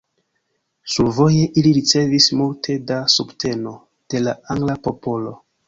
[0.93, 3.77] Sur voje ili ricevis multe da subteno
[4.15, 5.39] de la angla popolo.